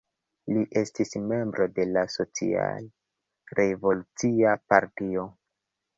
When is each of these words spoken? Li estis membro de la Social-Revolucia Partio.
Li 0.53 0.61
estis 0.79 1.11
membro 1.33 1.67
de 1.75 1.85
la 1.91 2.03
Social-Revolucia 2.15 4.55
Partio. 4.75 5.29